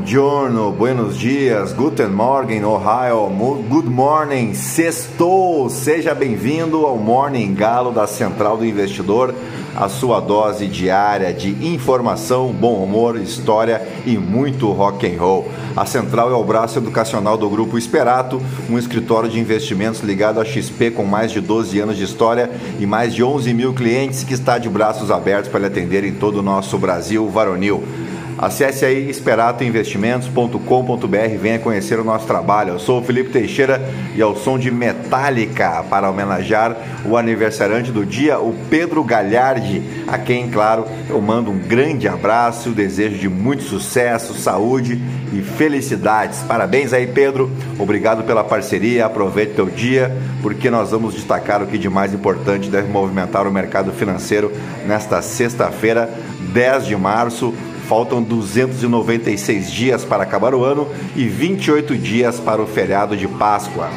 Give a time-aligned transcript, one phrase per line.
[0.00, 3.28] buongiorno, buenos dias, guten morgen, Ohio,
[3.68, 5.68] good morning, sextou.
[5.68, 9.34] Seja bem-vindo ao Morning Galo da Central do Investidor,
[9.76, 15.50] a sua dose diária de informação, bom humor, história e muito rock and roll.
[15.76, 20.44] A Central é o braço educacional do Grupo Esperato, um escritório de investimentos ligado à
[20.46, 24.32] XP com mais de 12 anos de história e mais de 11 mil clientes que
[24.32, 27.84] está de braços abertos para lhe atender em todo o nosso Brasil varonil.
[28.40, 32.70] Acesse aí esperatoinvestimentos.com.br, venha conhecer o nosso trabalho.
[32.70, 38.06] Eu sou o Felipe Teixeira e ao som de Metallica para homenagear o aniversariante do
[38.06, 43.62] dia, o Pedro Galhardi, a quem, claro, eu mando um grande abraço, desejo de muito
[43.62, 44.98] sucesso, saúde
[45.34, 46.38] e felicidades.
[46.38, 47.50] Parabéns aí, Pedro.
[47.78, 49.04] Obrigado pela parceria.
[49.04, 53.52] Aproveite teu dia, porque nós vamos destacar o que de mais importante deve movimentar o
[53.52, 54.50] mercado financeiro
[54.86, 56.08] nesta sexta-feira,
[56.54, 57.52] 10 de março
[57.90, 63.90] Faltam 296 dias para acabar o ano e 28 dias para o feriado de Páscoa.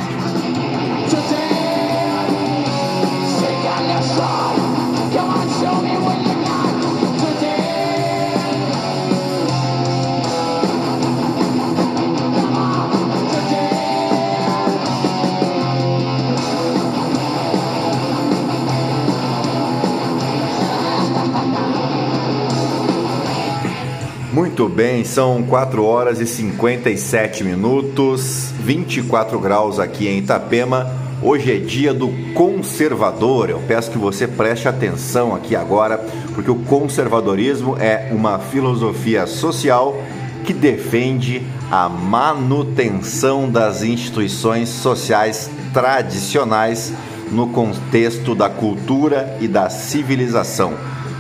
[24.74, 30.92] Bem, são 4 horas e 57 minutos, 24 graus aqui em Itapema.
[31.22, 33.52] Hoje é dia do conservador.
[33.52, 36.00] Eu peço que você preste atenção aqui agora,
[36.34, 39.96] porque o conservadorismo é uma filosofia social
[40.44, 46.92] que defende a manutenção das instituições sociais tradicionais
[47.32, 50.74] no contexto da cultura e da civilização.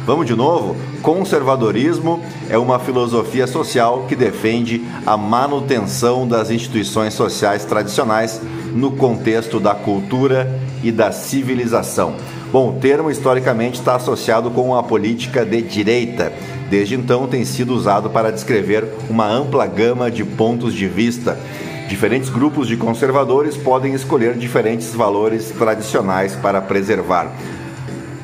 [0.06, 0.76] Vamos de novo?
[1.02, 8.42] Conservadorismo é uma filosofia social que defende a manutenção das instituições sociais tradicionais
[8.74, 12.16] no contexto da cultura e da civilização.
[12.52, 16.34] Bom, o termo historicamente está associado com a política de direita.
[16.70, 21.40] Desde então tem sido usado para descrever uma ampla gama de pontos de vista.
[21.88, 27.32] Diferentes grupos de conservadores podem escolher diferentes valores tradicionais para preservar.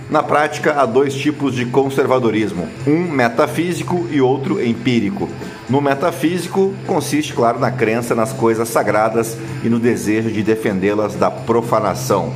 [0.10, 5.30] Na prática, há dois tipos de conservadorismo: um metafísico e outro empírico.
[5.70, 11.30] No metafísico, consiste, claro, na crença nas coisas sagradas e no desejo de defendê-las da
[11.30, 12.34] profanação.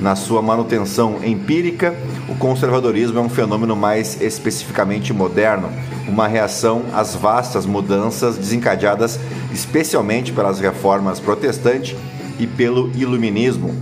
[0.00, 1.96] Na sua manutenção empírica,
[2.28, 5.70] o conservadorismo é um fenômeno mais especificamente moderno,
[6.06, 9.18] uma reação às vastas mudanças desencadeadas
[9.52, 11.96] especialmente pelas reformas protestantes
[12.38, 13.74] e pelo iluminismo.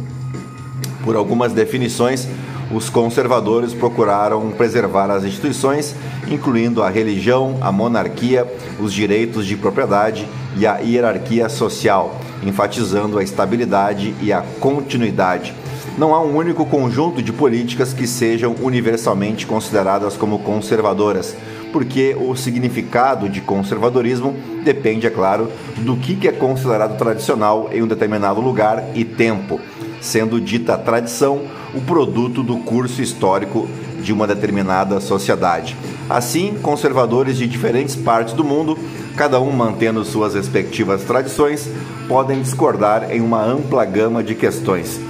[1.03, 2.29] Por algumas definições,
[2.71, 5.95] os conservadores procuraram preservar as instituições,
[6.29, 8.47] incluindo a religião, a monarquia,
[8.81, 10.27] os direitos de propriedade
[10.57, 15.55] e a hierarquia social, enfatizando a estabilidade e a continuidade.
[15.99, 21.37] Não há um único conjunto de políticas que sejam universalmente consideradas como conservadoras,
[21.73, 27.87] porque o significado de conservadorismo depende, é claro, do que é considerado tradicional em um
[27.87, 29.61] determinado lugar e tempo
[30.05, 31.43] sendo dita tradição
[31.75, 33.69] o produto do curso histórico
[34.01, 35.77] de uma determinada sociedade.
[36.09, 38.79] Assim, conservadores de diferentes partes do mundo,
[39.17, 41.69] cada um mantendo suas respectivas tradições,
[42.07, 45.01] podem discordar em uma ampla gama de questões.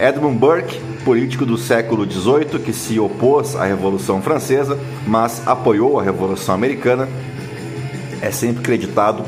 [0.00, 6.02] Edmund Burke, político do século XVIII que se opôs à Revolução Francesa, mas apoiou a
[6.02, 7.08] Revolução Americana,
[8.20, 9.24] é sempre creditado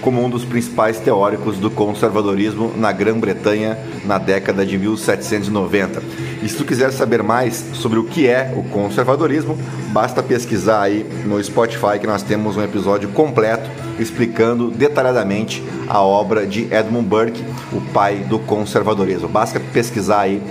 [0.00, 6.02] como um dos principais teóricos do conservadorismo na Grã-Bretanha na década de 1790.
[6.42, 9.58] E se tu quiser saber mais sobre o que é o conservadorismo,
[9.92, 13.68] basta pesquisar aí no Spotify que nós temos um episódio completo
[13.98, 19.28] explicando detalhadamente a obra de Edmund Burke, o pai do conservadorismo.
[19.28, 20.42] Basta pesquisar aí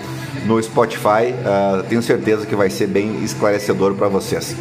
[0.45, 4.55] no Spotify, uh, tenho certeza que vai ser bem esclarecedor para vocês.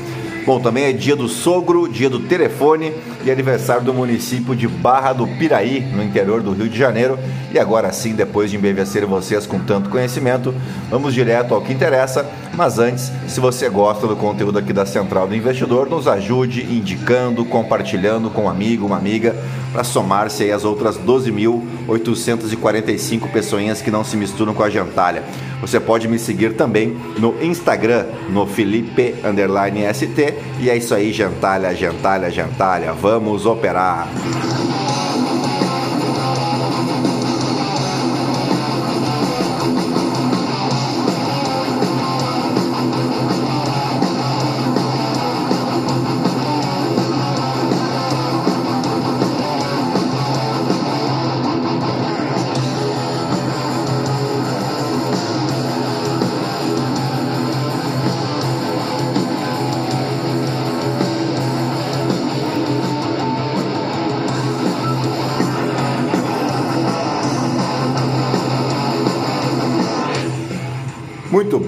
[0.48, 5.12] Bom, também é dia do sogro, dia do telefone e aniversário do município de Barra
[5.12, 7.18] do Piraí, no interior do Rio de Janeiro.
[7.52, 10.54] E agora sim, depois de embevecer vocês com tanto conhecimento,
[10.88, 12.26] vamos direto ao que interessa.
[12.54, 17.44] Mas antes, se você gosta do conteúdo aqui da Central do Investidor, nos ajude indicando,
[17.44, 19.36] compartilhando com um amigo, uma amiga,
[19.70, 25.22] para somar-se as outras 12.845 pessoinhas que não se misturam com a gentalha.
[25.60, 29.14] Você pode me seguir também no Instagram, no Felipe
[29.92, 30.34] ST.
[30.60, 32.92] E é isso aí, gentalha, gentalha, gentalha.
[32.92, 34.08] Vamos operar!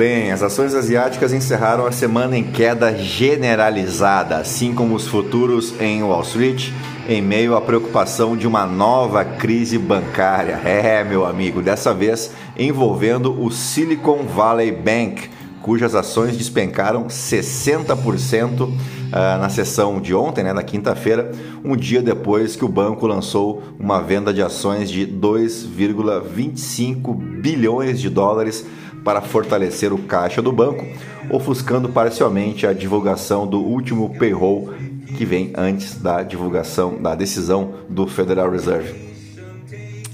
[0.00, 6.02] Bem, as ações asiáticas encerraram a semana em queda generalizada, assim como os futuros em
[6.02, 6.70] Wall Street,
[7.06, 10.58] em meio à preocupação de uma nova crise bancária.
[10.64, 15.29] É, meu amigo, dessa vez envolvendo o Silicon Valley Bank,
[15.61, 18.73] cujas ações despencaram 60%
[19.12, 21.31] ah, na sessão de ontem, né, na quinta-feira,
[21.62, 28.08] um dia depois que o banco lançou uma venda de ações de 2,25 bilhões de
[28.08, 28.64] dólares
[29.05, 30.87] para fortalecer o caixa do banco,
[31.31, 34.73] ofuscando parcialmente a divulgação do último payroll
[35.17, 39.11] que vem antes da divulgação da decisão do Federal Reserve.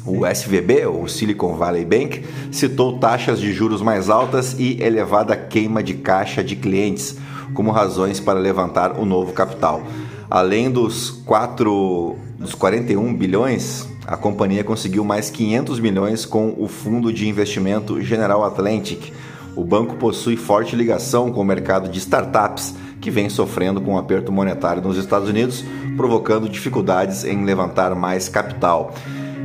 [0.05, 5.83] O SVB, o Silicon Valley Bank, citou taxas de juros mais altas e elevada queima
[5.83, 7.17] de caixa de clientes
[7.53, 9.83] como razões para levantar o novo capital.
[10.31, 17.13] Além dos, 4, dos 41 bilhões a companhia conseguiu mais 500 milhões com o fundo
[17.13, 19.13] de investimento General Atlantic.
[19.57, 23.95] O banco possui forte ligação com o mercado de startups, que vem sofrendo com o
[23.95, 25.65] um aperto monetário nos Estados Unidos,
[25.97, 28.95] provocando dificuldades em levantar mais capital.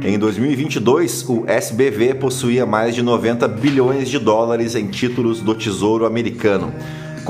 [0.03, 6.05] Em 2022, o SBV possuía mais de 90 bilhões de dólares em títulos do Tesouro
[6.05, 6.73] Americano.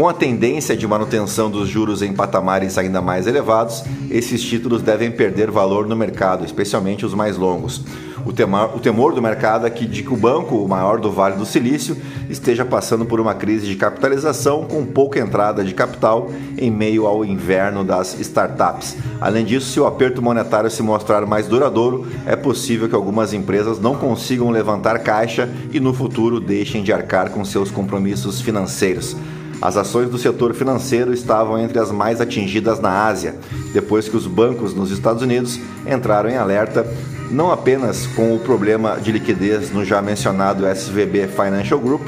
[0.01, 5.11] Com a tendência de manutenção dos juros em patamares ainda mais elevados, esses títulos devem
[5.11, 7.83] perder valor no mercado, especialmente os mais longos.
[8.25, 11.11] O temor, o temor do mercado é que, de que o banco, o maior do
[11.11, 11.95] Vale do Silício,
[12.27, 17.23] esteja passando por uma crise de capitalização com pouca entrada de capital em meio ao
[17.23, 18.97] inverno das startups.
[19.19, 23.79] Além disso, se o aperto monetário se mostrar mais duradouro, é possível que algumas empresas
[23.79, 29.15] não consigam levantar caixa e no futuro deixem de arcar com seus compromissos financeiros.
[29.61, 33.35] As ações do setor financeiro estavam entre as mais atingidas na Ásia,
[33.73, 36.85] depois que os bancos nos Estados Unidos entraram em alerta
[37.29, 42.07] não apenas com o problema de liquidez no já mencionado SVB Financial Group,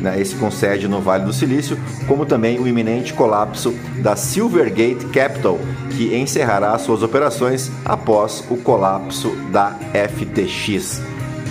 [0.00, 5.06] né, esse com sede no Vale do Silício, como também o iminente colapso da Silvergate
[5.06, 5.58] Capital,
[5.90, 11.00] que encerrará suas operações após o colapso da FTX.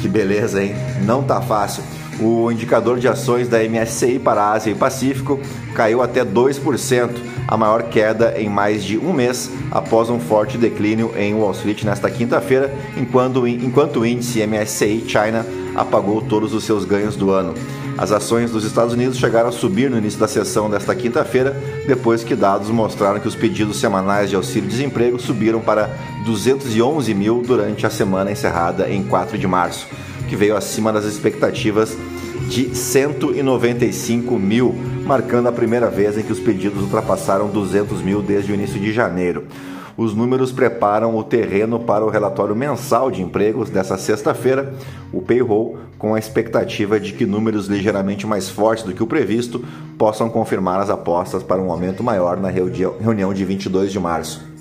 [0.01, 0.75] Que beleza, hein?
[1.03, 1.83] Não tá fácil.
[2.19, 5.39] O indicador de ações da MSCI para a Ásia e Pacífico
[5.73, 7.09] caiu até 2%,
[7.45, 11.83] a maior queda em mais de um mês após um forte declínio em Wall Street
[11.83, 15.45] nesta quinta-feira, enquanto, enquanto o índice MSCI China
[15.75, 17.53] apagou todos os seus ganhos do ano.
[17.97, 21.51] As ações dos Estados Unidos chegaram a subir no início da sessão desta quinta-feira,
[21.85, 25.89] depois que dados mostraram que os pedidos semanais de auxílio-desemprego subiram para
[26.25, 29.87] 211 mil durante a semana encerrada em 4 de março
[30.25, 31.95] que veio acima das expectativas
[32.49, 38.51] de 195 mil, marcando a primeira vez em que os pedidos ultrapassaram 200 mil desde
[38.51, 39.45] o início de janeiro.
[39.97, 44.73] Os números preparam o terreno para o relatório mensal de empregos dessa sexta-feira,
[45.13, 49.63] o payroll, com a expectativa de que números ligeiramente mais fortes do que o previsto
[49.97, 54.54] possam confirmar as apostas para um aumento maior na reunião de 22 de março.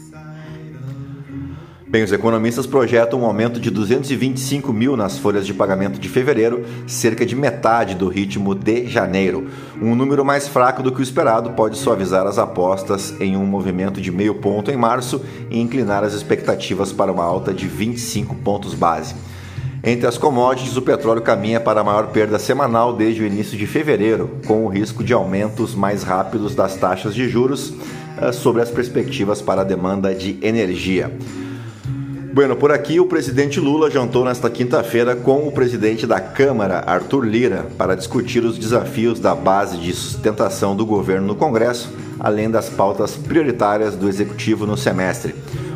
[1.95, 6.65] Bem, os economistas projetam um aumento de 225 mil nas folhas de pagamento de fevereiro,
[6.89, 9.47] cerca de metade do ritmo de janeiro.
[9.81, 14.01] Um número mais fraco do que o esperado pode suavizar as apostas em um movimento
[14.01, 18.75] de meio ponto em março e inclinar as expectativas para uma alta de 25 pontos
[18.75, 19.15] base.
[19.85, 23.69] Entre as commodities, o petróleo caminha para a maior perda semanal desde o início de
[23.69, 27.73] fevereiro, com o risco de aumentos mais rápidos das taxas de juros
[28.21, 31.17] eh, sobre as perspectivas para a demanda de energia.
[32.35, 37.25] Bueno, por aqui o presidente Lula jantou nesta quinta-feira com o presidente da Câmara, Arthur
[37.25, 42.69] Lira, para discutir os desafios da base de sustentação do governo no Congresso, além das
[42.69, 45.33] pautas prioritárias do executivo no semestre.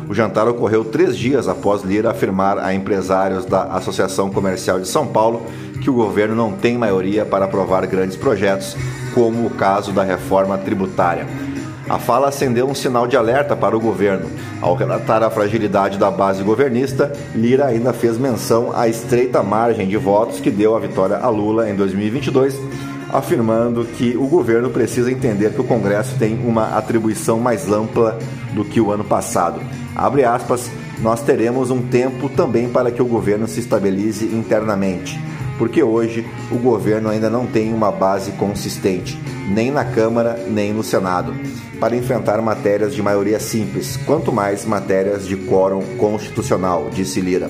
[0.09, 5.07] O jantar ocorreu três dias após Lira afirmar a empresários da Associação Comercial de São
[5.07, 5.43] Paulo
[5.81, 8.75] que o governo não tem maioria para aprovar grandes projetos,
[9.13, 11.25] como o caso da reforma tributária.
[11.89, 14.29] A fala acendeu um sinal de alerta para o governo.
[14.61, 19.97] Ao relatar a fragilidade da base governista, Lira ainda fez menção à estreita margem de
[19.97, 22.55] votos que deu a vitória a Lula em 2022,
[23.11, 28.19] afirmando que o governo precisa entender que o Congresso tem uma atribuição mais ampla
[28.53, 29.59] do que o ano passado.
[29.95, 30.69] Abre aspas,
[30.99, 35.19] nós teremos um tempo também para que o governo se estabilize internamente,
[35.57, 39.19] porque hoje o governo ainda não tem uma base consistente,
[39.49, 41.33] nem na Câmara nem no Senado
[41.79, 47.49] para enfrentar matérias de maioria simples, quanto mais matérias de quórum constitucional, disse Lira.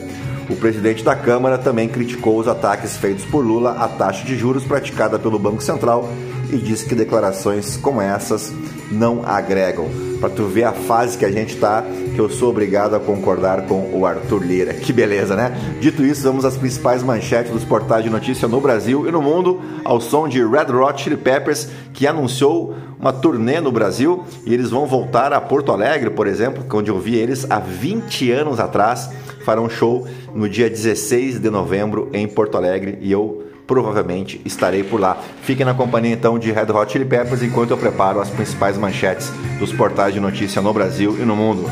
[0.50, 4.63] O presidente da Câmara também criticou os ataques feitos por Lula à taxa de juros
[4.63, 6.09] praticada pelo Banco Central
[6.51, 8.51] e disse que declarações como essas
[8.91, 10.08] não agregam.
[10.19, 11.83] Para tu ver a fase que a gente tá,
[12.13, 14.73] que eu sou obrigado a concordar com o Arthur Lira.
[14.73, 15.55] Que beleza, né?
[15.79, 19.61] Dito isso, vamos às principais manchetes dos portais de notícia no Brasil e no mundo,
[19.85, 24.69] ao som de Red Hot Chili Peppers, que anunciou uma turnê no Brasil e eles
[24.69, 29.09] vão voltar a Porto Alegre, por exemplo, onde eu vi eles há 20 anos atrás,
[29.45, 34.99] farão show no dia 16 de novembro em Porto Alegre e eu provavelmente estarei por
[34.99, 35.21] lá.
[35.43, 39.31] Fiquem na companhia então de Red Hot Chili Peppers enquanto eu preparo as principais manchetes
[39.59, 41.65] dos portais de notícia no Brasil e no mundo.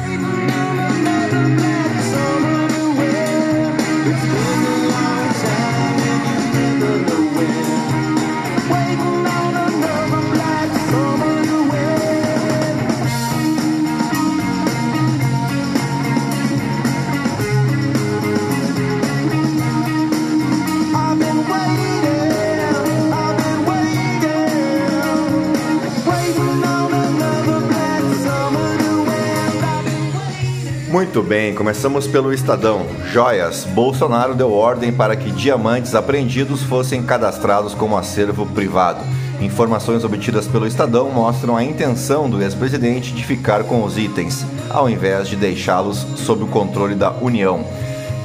[31.17, 32.85] Muito bem, começamos pelo Estadão.
[33.11, 33.65] Joias.
[33.73, 39.03] Bolsonaro deu ordem para que diamantes apreendidos fossem cadastrados como acervo privado.
[39.41, 44.87] Informações obtidas pelo Estadão mostram a intenção do ex-presidente de ficar com os itens, ao
[44.87, 47.65] invés de deixá-los sob o controle da União.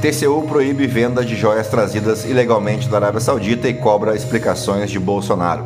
[0.02, 5.64] TCU proíbe venda de joias trazidas ilegalmente da Arábia Saudita e cobra explicações de Bolsonaro.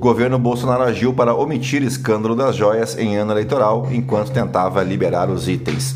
[0.00, 5.48] Governo Bolsonaro agiu para omitir escândalo das joias em ano eleitoral enquanto tentava liberar os
[5.48, 5.94] itens.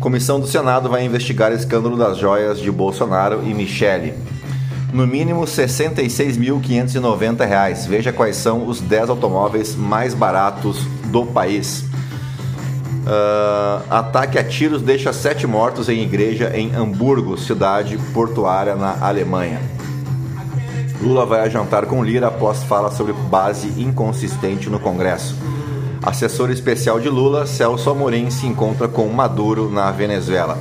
[0.00, 4.14] Comissão do Senado vai investigar escândalo das joias de Bolsonaro e Michele.
[4.94, 7.86] No mínimo R$ 66.590.
[7.86, 10.78] Veja quais são os 10 automóveis mais baratos
[11.08, 11.84] do país.
[13.00, 19.60] Uh, ataque a tiros deixa sete mortos em igreja em Hamburgo, cidade portuária na Alemanha.
[21.02, 25.36] Lula vai jantar com Lira após fala sobre base inconsistente no Congresso.
[26.02, 30.58] Assessor especial de Lula, Celso Amorim, se encontra com Maduro na Venezuela.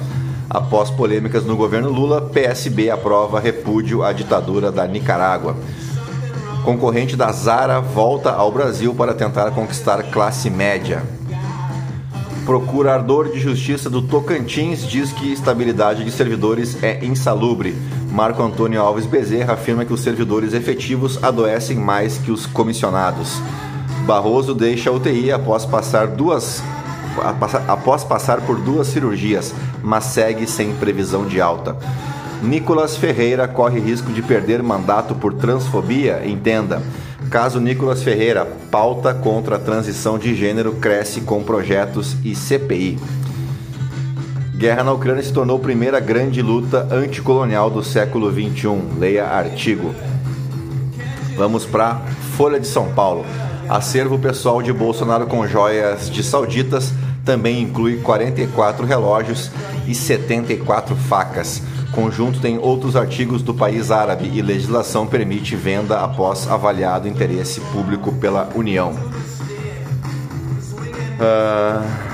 [0.49, 5.55] Após polêmicas no governo Lula, PSB aprova repúdio à ditadura da Nicarágua.
[6.65, 11.03] Concorrente da Zara volta ao Brasil para tentar conquistar classe média.
[12.45, 17.75] Procurador de Justiça do Tocantins diz que estabilidade de servidores é insalubre.
[18.11, 23.39] Marco Antônio Alves Bezerra afirma que os servidores efetivos adoecem mais que os comissionados.
[24.09, 26.63] Barroso deixa a UTI após passar duas
[27.67, 31.77] após passar por duas cirurgias, mas segue sem previsão de alta.
[32.41, 36.25] Nicolas Ferreira corre risco de perder mandato por transfobia?
[36.25, 36.81] Entenda.
[37.29, 42.97] Caso Nicolas Ferreira, pauta contra a transição de gênero cresce com projetos e CPI.
[44.55, 48.81] Guerra na Ucrânia se tornou a primeira grande luta anticolonial do século XXI.
[48.97, 49.93] Leia artigo.
[51.37, 52.01] Vamos para
[52.35, 53.23] Folha de São Paulo.
[53.69, 56.91] Acervo pessoal de Bolsonaro com joias de sauditas
[57.23, 59.51] também inclui 44 relógios
[59.87, 61.61] e 74 facas.
[61.91, 68.11] Conjunto tem outros artigos do país árabe e legislação permite venda após avaliado interesse público
[68.13, 68.91] pela União.
[71.19, 72.09] Uh...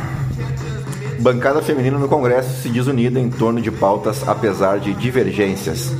[1.21, 5.93] Bancada feminina no Congresso se diz unida em torno de pautas apesar de divergências.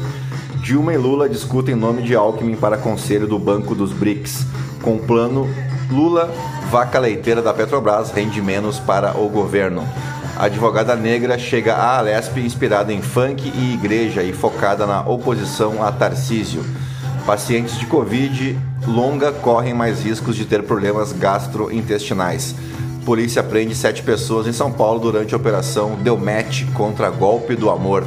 [0.62, 4.46] Dilma e Lula discutem nome de Alckmin para conselho do Banco dos BRICS
[4.86, 5.50] com o plano
[5.89, 6.32] Lula,
[6.70, 9.84] vaca leiteira da Petrobras rende menos para o governo.
[10.38, 15.84] A advogada negra chega à Alesp inspirada em funk e igreja e focada na oposição
[15.84, 16.63] a Tarcísio.
[17.25, 22.56] Pacientes de Covid longa correm mais riscos de ter problemas gastrointestinais.
[23.06, 27.70] Polícia prende sete pessoas em São Paulo durante a operação Deu Match contra golpe do
[27.70, 28.04] amor.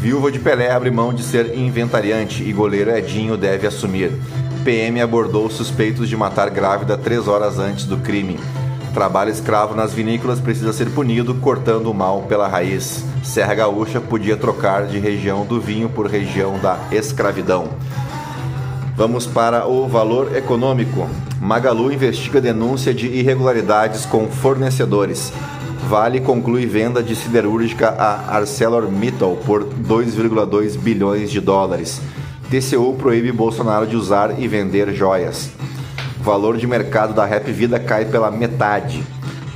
[0.00, 4.12] Viúva de Pelé abre mão de ser inventariante e goleiro Edinho deve assumir.
[4.64, 8.40] PM abordou suspeitos de matar grávida três horas antes do crime.
[8.94, 13.04] Trabalho escravo nas vinícolas precisa ser punido cortando o mal pela raiz.
[13.22, 17.68] Serra Gaúcha podia trocar de região do vinho por região da escravidão.
[18.96, 21.10] Vamos para o valor econômico.
[21.38, 25.30] Magalu investiga denúncia de irregularidades com fornecedores.
[25.90, 32.00] Vale conclui venda de siderúrgica a ArcelorMittal por 2,2 bilhões de dólares.
[32.50, 35.50] TCU proíbe Bolsonaro de usar e vender joias.
[36.20, 39.02] Valor de mercado da Rap Vida cai pela metade.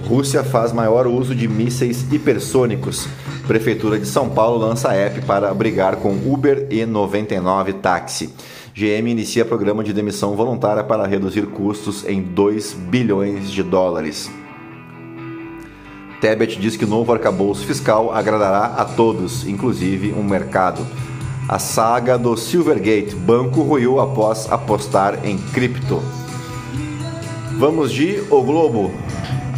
[0.07, 3.09] Rússia faz maior uso de mísseis hipersônicos.
[3.47, 8.35] Prefeitura de São Paulo lança app para brigar com Uber e 99 Táxi.
[8.75, 14.31] GM inicia programa de demissão voluntária para reduzir custos em 2 bilhões de dólares.
[16.21, 20.85] Tebet diz que o novo arcabouço fiscal agradará a todos, inclusive o um mercado.
[21.49, 26.03] A saga do Silvergate, banco ruiu após apostar em cripto.
[27.57, 28.91] Vamos de O Globo.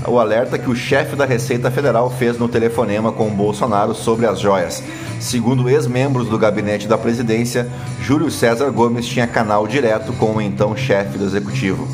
[0.06, 4.38] O alerta que o chefe da Receita Federal fez no telefonema com Bolsonaro sobre as
[4.38, 4.80] joias.
[5.18, 7.68] Segundo ex-membros do gabinete da presidência,
[8.00, 11.88] Júlio César Gomes tinha canal direto com o então chefe do executivo.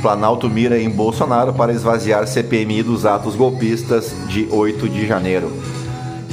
[0.00, 5.52] Planalto mira em Bolsonaro para esvaziar CPMI dos atos golpistas de 8 de janeiro.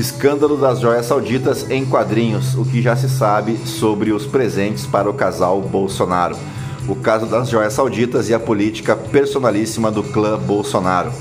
[0.01, 5.09] Escândalo das joias sauditas em quadrinhos, o que já se sabe sobre os presentes para
[5.09, 6.35] o casal Bolsonaro
[6.87, 11.11] o caso das joias sauditas e a política personalíssima do clã Bolsonaro.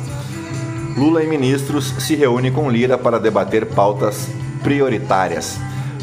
[0.96, 4.28] Lula e ministros se reúnem com Lira para debater pautas
[4.62, 5.58] prioritárias.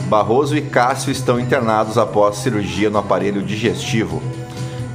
[0.08, 4.22] Barroso e Cássio estão internados após cirurgia no aparelho digestivo.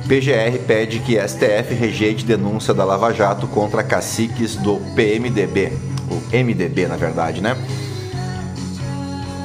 [0.09, 5.73] PGR pede que STF rejeite denúncia da Lava Jato contra caciques do PMDB,
[6.13, 7.57] o MDB na verdade, né?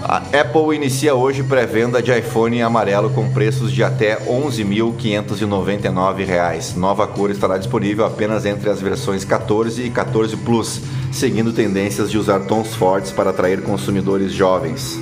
[0.10, 6.78] A Apple inicia hoje pré-venda de iPhone amarelo com preços de até R$ 11.599.
[6.78, 10.80] Nova cor estará disponível apenas entre as versões 14 e 14 Plus,
[11.12, 14.98] seguindo tendências de usar tons fortes para atrair consumidores jovens.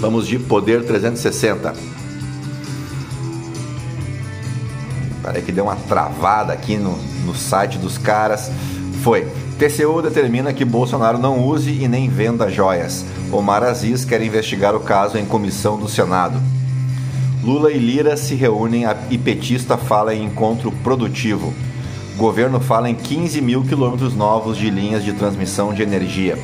[0.00, 1.72] Vamos de Poder 360.
[5.22, 8.50] Parece que deu uma travada aqui no, no site dos caras.
[9.02, 9.26] Foi.
[9.58, 13.04] TCU determina que Bolsonaro não use e nem venda joias.
[13.30, 16.40] Omar Aziz quer investigar o caso em comissão do Senado.
[17.42, 21.52] Lula e Lira se reúnem e petista fala em encontro produtivo.
[22.16, 26.38] Governo fala em 15 mil quilômetros novos de linhas de transmissão de energia.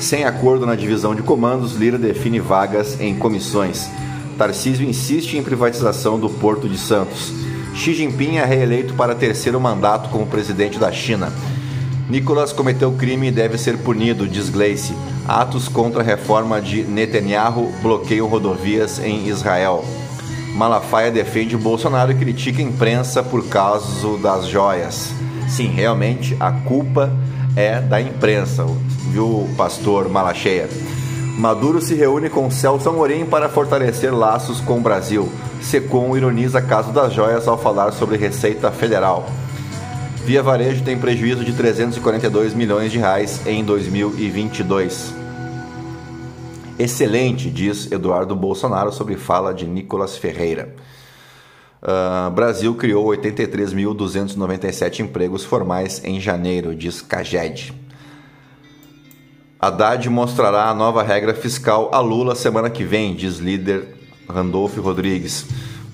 [0.00, 3.88] Sem acordo na divisão de comandos, Lira define vagas em comissões.
[4.36, 7.32] Tarcísio insiste em privatização do Porto de Santos.
[7.74, 11.32] Xi Jinping é reeleito para terceiro mandato como presidente da China.
[12.08, 14.94] Nicolas cometeu crime e deve ser punido, diz Gleice.
[15.26, 19.84] Atos contra a reforma de Netanyahu bloqueiam rodovias em Israel.
[20.54, 25.12] Malafaia defende Bolsonaro e critica a imprensa por causa das joias.
[25.48, 27.12] Sim, realmente a culpa
[27.56, 28.64] é da imprensa,
[29.10, 30.68] viu, pastor Malacheia?
[31.36, 35.28] Maduro se reúne com Celso Amorim para fortalecer laços com o Brasil.
[35.60, 39.26] Secom ironiza caso das joias ao falar sobre Receita Federal.
[40.24, 45.12] Via Varejo tem prejuízo de 342 milhões de reais em 2022.
[46.78, 50.74] Excelente, diz Eduardo Bolsonaro sobre fala de Nicolas Ferreira.
[51.82, 57.83] Uh, Brasil criou 83.297 empregos formais em janeiro, diz Caged.
[59.64, 63.96] Haddad mostrará a nova regra fiscal a Lula semana que vem, diz líder
[64.28, 65.46] Randolfo Rodrigues.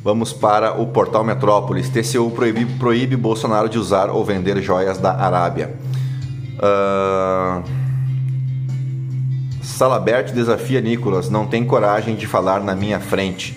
[0.03, 1.89] Vamos para o portal Metrópolis.
[1.89, 5.73] TCU proíbe, proíbe Bolsonaro de usar ou vender joias da Arábia.
[6.57, 7.63] Uh...
[9.63, 11.31] Salabert desafia Nicolas.
[11.31, 13.57] Não tem coragem de falar na minha frente.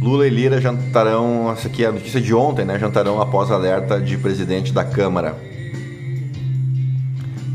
[0.00, 1.50] Lula e Lira jantarão.
[1.50, 2.78] Essa aqui é a notícia de ontem, né?
[2.78, 5.57] Jantarão após alerta de presidente da Câmara.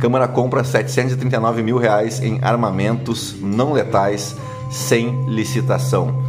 [0.03, 4.35] Câmara compra 739 mil reais em armamentos não letais
[4.69, 6.25] sem licitação.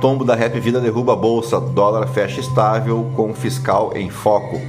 [0.00, 4.60] Tombo da Rap Vida derruba a bolsa, dólar fecha estável com fiscal em foco.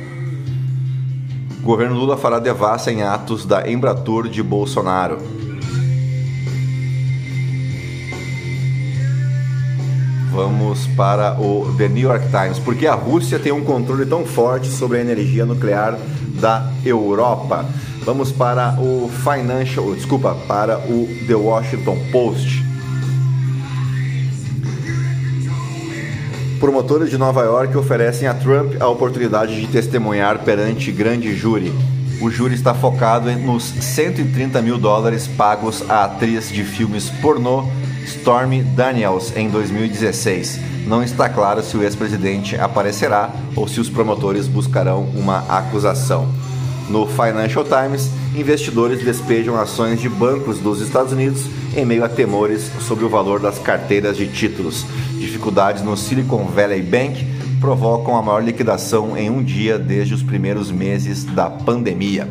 [1.62, 5.20] Governo Lula fará devassa em atos da Embratur de Bolsonaro.
[10.32, 12.58] Vamos para o The New York Times.
[12.58, 16.00] Porque a Rússia tem um controle tão forte sobre a energia nuclear
[16.42, 17.64] da Europa.
[18.04, 22.64] Vamos para o Financial, desculpa, para o The Washington Post.
[26.60, 31.72] Promotores de Nova York oferecem a Trump a oportunidade de testemunhar perante grande júri.
[32.22, 37.66] O júri está focado nos 130 mil dólares pagos à atriz de filmes pornô
[38.06, 40.60] Stormy Daniels em 2016.
[40.86, 46.28] Não está claro se o ex-presidente aparecerá ou se os promotores buscarão uma acusação.
[46.90, 51.46] No Financial Times, investidores despejam ações de bancos dos Estados Unidos
[51.78, 54.86] em meio a temores sobre o valor das carteiras de títulos.
[55.20, 57.24] Dificuldades no Silicon Valley Bank
[57.62, 62.28] provocam a maior liquidação em um dia desde os primeiros meses da pandemia.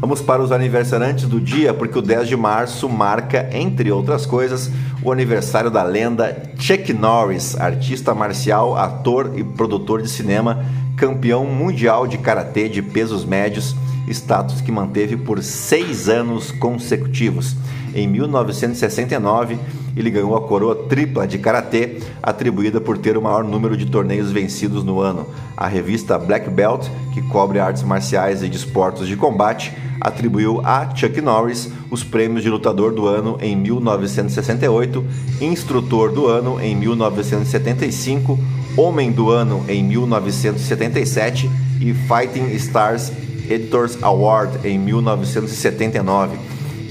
[0.00, 4.70] Vamos para os aniversariantes do dia, porque o 10 de março marca, entre outras coisas,
[5.02, 10.64] o aniversário da lenda Chuck Norris, artista marcial, ator e produtor de cinema,
[11.00, 13.74] campeão mundial de karatê de pesos médios
[14.06, 17.56] status que manteve por seis anos consecutivos.
[17.94, 19.58] Em 1969,
[19.96, 24.30] ele ganhou a coroa tripla de karatê, atribuída por ter o maior número de torneios
[24.30, 25.26] vencidos no ano.
[25.56, 31.20] A revista Black Belt, que cobre artes marciais e desportos de combate, atribuiu a Chuck
[31.20, 35.04] Norris os prêmios de lutador do ano em 1968,
[35.40, 38.38] instrutor do ano em 1975,
[38.76, 43.12] Homem do Ano em 1977 e Fighting Stars
[43.48, 46.38] Editors Award em 1979.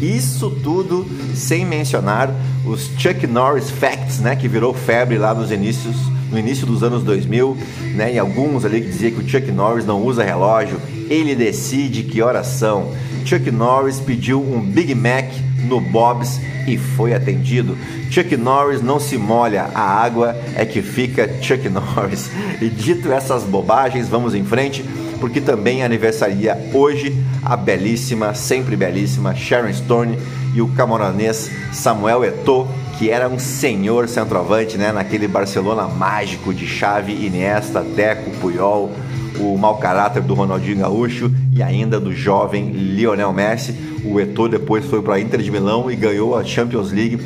[0.01, 2.33] Isso tudo sem mencionar
[2.65, 5.95] os Chuck Norris Facts, né, que virou febre lá nos inícios,
[6.31, 7.57] no início dos anos 2000,
[7.95, 12.03] né, e alguns ali que diziam que o Chuck Norris não usa relógio, ele decide
[12.03, 12.93] que horas são.
[13.25, 15.25] Chuck Norris pediu um Big Mac
[15.67, 17.77] no Bob's e foi atendido.
[18.11, 22.29] Chuck Norris não se molha, a água é que fica Chuck Norris.
[22.61, 24.83] E dito essas bobagens, vamos em frente,
[25.19, 30.17] porque também aniversaria hoje a belíssima, sempre belíssima Sharon Stone
[30.53, 36.67] e o camaronês Samuel Eto'o, que era um senhor centroavante, né, naquele Barcelona mágico de
[36.67, 38.91] Xavi, Iniesta, Deco, Puyol,
[39.39, 43.73] o mau caráter do Ronaldinho Gaúcho e ainda do jovem Lionel Messi.
[44.03, 47.19] O Eto'o depois foi para a Inter de Milão e ganhou a Champions League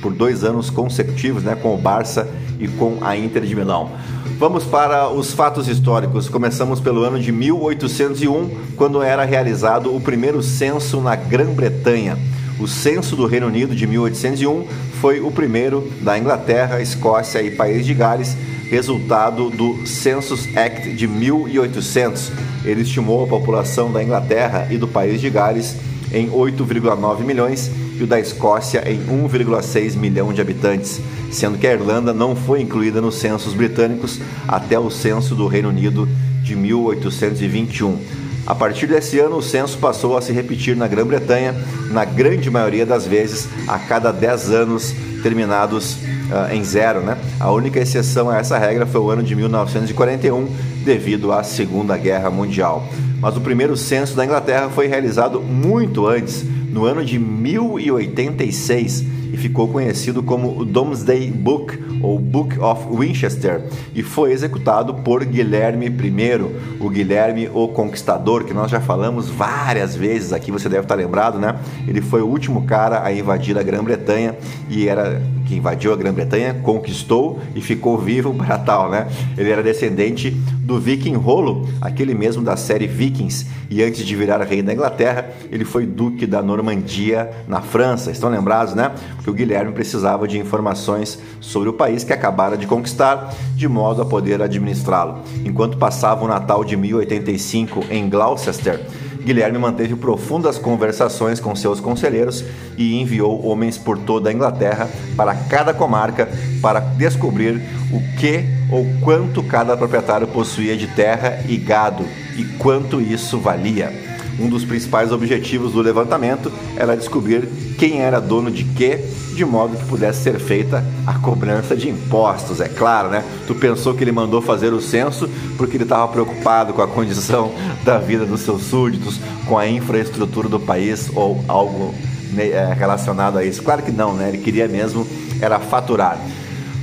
[0.00, 2.28] por dois anos consecutivos, né, com o Barça
[2.58, 3.90] e com a Inter de Milão.
[4.38, 6.28] Vamos para os fatos históricos.
[6.28, 12.16] Começamos pelo ano de 1801, quando era realizado o primeiro censo na Grã-Bretanha.
[12.58, 14.66] O censo do Reino Unido de 1801
[15.00, 18.36] foi o primeiro da Inglaterra, Escócia e País de Gales,
[18.68, 22.32] resultado do Census Act de 1800.
[22.64, 25.76] Ele estimou a população da Inglaterra e do País de Gales
[26.12, 31.72] em 8,9 milhões e o da Escócia em 1,6 milhão de habitantes, sendo que a
[31.72, 36.08] Irlanda não foi incluída nos censos britânicos até o censo do Reino Unido
[36.42, 37.98] de 1821.
[38.48, 41.54] A partir desse ano, o censo passou a se repetir na Grã-Bretanha,
[41.90, 47.00] na grande maioria das vezes, a cada 10 anos terminados uh, em zero.
[47.00, 47.18] Né?
[47.38, 50.48] A única exceção a essa regra foi o ano de 1941,
[50.82, 52.88] devido à Segunda Guerra Mundial.
[53.20, 59.36] Mas o primeiro censo da Inglaterra foi realizado muito antes, no ano de 1086 e
[59.36, 63.62] ficou conhecido como o Domesday Book ou Book of Winchester
[63.94, 69.94] e foi executado por Guilherme I, o Guilherme o Conquistador, que nós já falamos várias
[69.96, 71.56] vezes aqui, você deve estar lembrado, né?
[71.86, 74.36] Ele foi o último cara a invadir a Grã-Bretanha
[74.68, 79.08] e era que invadiu a Grã-Bretanha, conquistou e ficou vivo para tal, né?
[79.36, 84.42] Ele era descendente do Viking Rolo, aquele mesmo da série Vikings, e antes de virar
[84.42, 88.10] rei da Inglaterra, ele foi duque da Normandia na França.
[88.10, 88.92] Estão lembrados, né?
[89.16, 94.02] Porque o Guilherme precisava de informações sobre o país que acabara de conquistar, de modo
[94.02, 95.20] a poder administrá-lo.
[95.44, 98.80] Enquanto passava o Natal de 1085 em Gloucester,
[99.28, 102.42] Guilherme manteve profundas conversações com seus conselheiros
[102.78, 104.88] e enviou homens por toda a Inglaterra
[105.18, 106.26] para cada comarca
[106.62, 107.60] para descobrir
[107.92, 112.06] o que ou quanto cada proprietário possuía de terra e gado
[112.38, 114.17] e quanto isso valia.
[114.38, 119.76] Um dos principais objetivos do levantamento era descobrir quem era dono de quê, de modo
[119.76, 123.24] que pudesse ser feita a cobrança de impostos, é claro, né?
[123.46, 127.52] Tu pensou que ele mandou fazer o censo porque ele estava preocupado com a condição
[127.84, 131.94] da vida dos seus súditos, com a infraestrutura do país ou algo
[132.32, 133.62] né, é, relacionado a isso?
[133.62, 134.28] Claro que não, né?
[134.28, 135.06] Ele queria mesmo
[135.40, 136.18] era faturar.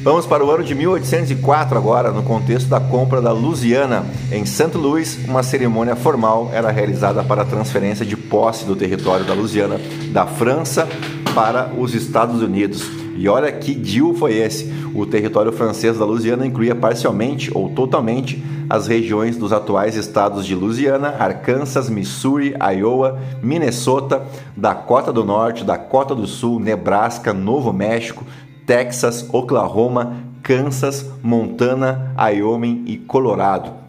[0.05, 4.05] Vamos para o ano de 1804 agora, no contexto da compra da Louisiana.
[4.31, 4.77] Em St.
[4.77, 9.81] Louis, uma cerimônia formal era realizada para a transferência de posse do território da Louisiana
[10.11, 10.87] da França
[11.33, 12.87] para os Estados Unidos.
[13.17, 14.71] E olha que deal foi esse.
[14.93, 20.53] O território francês da Louisiana incluía parcialmente ou totalmente as regiões dos atuais estados de
[20.53, 24.23] Louisiana, Arkansas, Missouri, Iowa, Minnesota,
[24.55, 28.23] Dakota do Norte, Dakota do Sul, Nebraska, Novo México,
[28.65, 33.85] Texas, Oklahoma, Kansas, Montana, Wyoming e Colorado.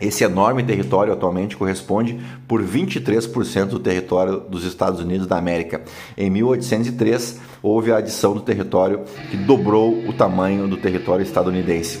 [0.00, 5.82] Esse enorme território atualmente corresponde por 23% do território dos Estados Unidos da América.
[6.16, 11.98] Em 1803, houve a adição do território que dobrou o tamanho do território estadunidense.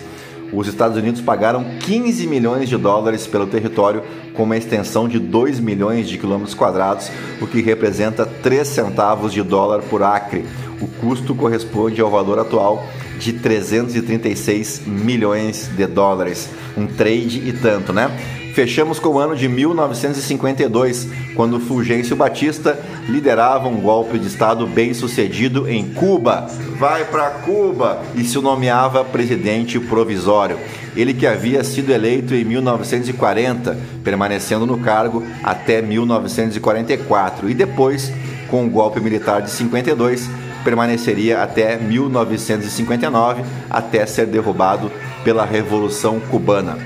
[0.52, 5.60] Os Estados Unidos pagaram 15 milhões de dólares pelo território, com uma extensão de 2
[5.60, 10.46] milhões de quilômetros quadrados, o que representa 3 centavos de dólar por acre,
[10.80, 12.86] o custo corresponde ao valor atual
[13.18, 16.48] de 336 milhões de dólares.
[16.76, 18.10] Um trade e tanto, né?
[18.58, 22.76] Fechamos com o ano de 1952, quando Fulgêncio Batista
[23.08, 26.48] liderava um golpe de Estado bem sucedido em Cuba.
[26.76, 30.58] Vai para Cuba e se nomeava presidente provisório.
[30.96, 38.12] Ele que havia sido eleito em 1940, permanecendo no cargo até 1944 e depois,
[38.50, 40.28] com o golpe militar de 52,
[40.68, 44.92] permaneceria até 1959, até ser derrubado
[45.24, 46.76] pela Revolução Cubana.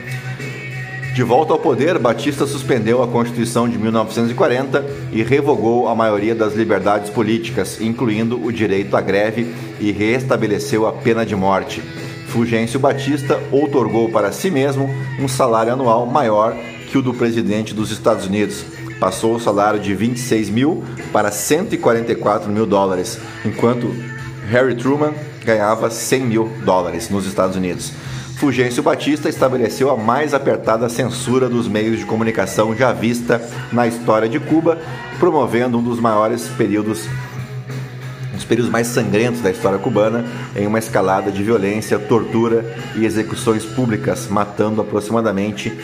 [1.16, 6.54] De volta ao poder, Batista suspendeu a Constituição de 1940 e revogou a maioria das
[6.54, 11.82] liberdades políticas, incluindo o direito à greve, e reestabeleceu a pena de morte.
[12.28, 16.56] Fulgêncio Batista outorgou para si mesmo um salário anual maior
[16.88, 18.64] que o do presidente dos Estados Unidos.
[19.02, 23.92] Passou o salário de 26 mil para 144 mil dólares, enquanto
[24.48, 25.12] Harry Truman
[25.44, 27.92] ganhava 100 mil dólares nos Estados Unidos.
[28.36, 34.28] Fulgêncio Batista estabeleceu a mais apertada censura dos meios de comunicação já vista na história
[34.28, 34.78] de Cuba,
[35.18, 37.08] promovendo um dos maiores períodos
[38.36, 43.64] os períodos mais sangrentos da história cubana, em uma escalada de violência, tortura e execuções
[43.64, 45.76] públicas, matando aproximadamente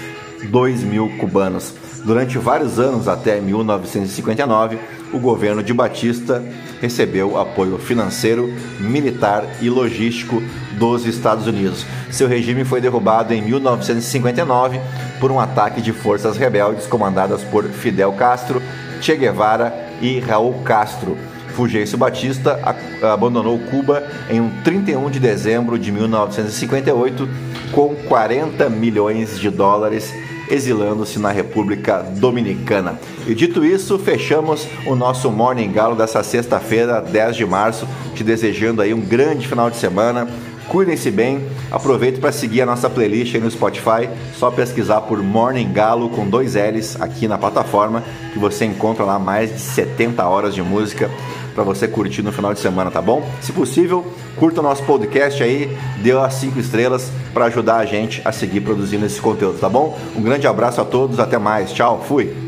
[0.44, 1.74] 2 mil cubanos.
[2.04, 4.78] Durante vários anos, até 1959,
[5.12, 6.42] o governo de Batista
[6.80, 10.42] recebeu apoio financeiro, militar e logístico
[10.78, 11.84] dos Estados Unidos.
[12.10, 14.80] Seu regime foi derrubado em 1959
[15.20, 18.62] por um ataque de forças rebeldes comandadas por Fidel Castro,
[19.00, 21.16] Che Guevara e Raul Castro.
[21.48, 22.60] Fulgêncio Batista
[23.02, 27.28] abandonou Cuba em um 31 de dezembro de 1958
[27.72, 30.14] com 40 milhões de dólares
[30.50, 32.98] exilando-se na República Dominicana.
[33.26, 38.82] E dito isso, fechamos o nosso Morning Galo dessa sexta-feira, 10 de março, te desejando
[38.82, 40.28] aí um grande final de semana.
[40.68, 45.72] Cuidem-se bem, aproveite para seguir a nossa playlist aí no Spotify, só pesquisar por Morning
[45.72, 48.04] Galo com dois L's aqui na plataforma,
[48.34, 51.10] que você encontra lá mais de 70 horas de música
[51.54, 53.26] para você curtir no final de semana, tá bom?
[53.40, 54.04] Se possível,
[54.36, 58.60] curta o nosso podcast aí, dê as cinco estrelas para ajudar a gente a seguir
[58.60, 59.98] produzindo esse conteúdo, tá bom?
[60.14, 62.47] Um grande abraço a todos, até mais, tchau, fui!